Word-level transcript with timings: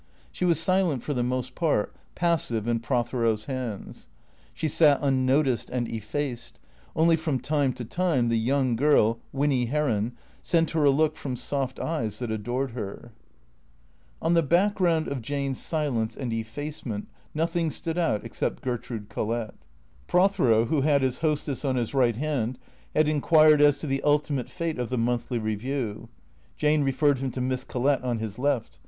She 0.31 0.45
was 0.45 0.59
silent 0.59 1.03
for 1.03 1.13
the 1.13 1.21
most 1.21 1.53
part, 1.53 1.93
passive 2.15 2.67
in 2.67 2.79
Prothero's 2.79 3.45
hands. 3.45 4.07
She 4.51 4.67
sat 4.67 4.97
unnoticed 4.99 5.69
and 5.69 5.87
effaced; 5.87 6.57
only 6.95 7.15
from 7.15 7.37
time 7.39 7.71
to 7.73 7.85
time 7.85 8.27
the 8.29 8.39
young 8.39 8.75
girl, 8.75 9.19
Winny 9.31 9.65
Heron, 9.65 10.13
sent 10.41 10.71
her 10.71 10.83
a 10.85 10.89
look 10.89 11.15
from 11.17 11.35
soft 11.35 11.79
eyes 11.79 12.17
that 12.17 12.31
adored 12.31 12.71
her. 12.71 13.11
THECEEATOES 14.23 14.23
409 14.23 14.23
On 14.23 14.33
the 14.33 14.41
background 14.41 15.07
of 15.07 15.21
Jane's 15.21 15.61
silence 15.61 16.17
and 16.17 16.33
effacement 16.33 17.07
nothing 17.35 17.69
stood 17.69 17.99
out 17.99 18.25
except 18.25 18.63
Gertrude 18.63 19.07
Collett. 19.07 19.53
Prothero, 20.07 20.65
who 20.65 20.81
had 20.81 21.03
his 21.03 21.19
hostess 21.19 21.63
on 21.63 21.75
his 21.75 21.93
right 21.93 22.15
hand, 22.15 22.57
had 22.95 23.07
inquired 23.07 23.61
as 23.61 23.77
to 23.77 23.85
the 23.85 24.01
ultimate 24.01 24.49
fate 24.49 24.79
of 24.79 24.89
the" 24.89 24.97
Monthly 25.07 25.39
Eeview." 25.39 26.07
Jane 26.57 26.81
referred 26.83 27.19
him 27.19 27.29
to 27.29 27.41
Miss 27.41 27.63
Collett 27.63 28.01
on 28.03 28.17
his 28.17 28.39
left. 28.39 28.79